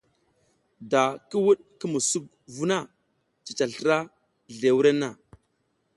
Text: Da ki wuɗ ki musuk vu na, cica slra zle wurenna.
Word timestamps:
Da 0.91 1.01
ki 1.29 1.37
wuɗ 1.45 1.59
ki 1.79 1.85
musuk 1.91 2.25
vu 2.53 2.63
na, 2.69 2.77
cica 3.45 3.65
slra 3.73 3.97
zle 4.55 4.69
wurenna. 4.75 5.09